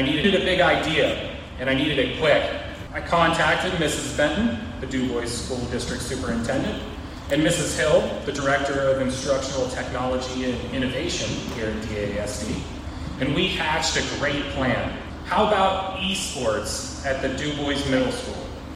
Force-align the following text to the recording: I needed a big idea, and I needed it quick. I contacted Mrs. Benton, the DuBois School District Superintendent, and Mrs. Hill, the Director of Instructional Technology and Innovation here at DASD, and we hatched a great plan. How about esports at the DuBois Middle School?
I 0.00 0.02
needed 0.02 0.34
a 0.34 0.38
big 0.38 0.62
idea, 0.62 1.36
and 1.58 1.68
I 1.68 1.74
needed 1.74 1.98
it 1.98 2.18
quick. 2.18 2.42
I 2.94 3.02
contacted 3.02 3.72
Mrs. 3.72 4.16
Benton, 4.16 4.58
the 4.80 4.86
DuBois 4.86 5.26
School 5.26 5.62
District 5.66 6.02
Superintendent, 6.02 6.82
and 7.30 7.42
Mrs. 7.42 7.78
Hill, 7.78 8.10
the 8.24 8.32
Director 8.32 8.80
of 8.80 9.02
Instructional 9.02 9.68
Technology 9.68 10.50
and 10.50 10.74
Innovation 10.74 11.28
here 11.54 11.66
at 11.66 11.82
DASD, 11.82 12.62
and 13.20 13.34
we 13.34 13.48
hatched 13.48 13.98
a 13.98 14.18
great 14.18 14.42
plan. 14.54 14.90
How 15.26 15.46
about 15.46 15.98
esports 15.98 17.04
at 17.04 17.20
the 17.20 17.28
DuBois 17.36 17.86
Middle 17.90 18.10
School? 18.10 18.49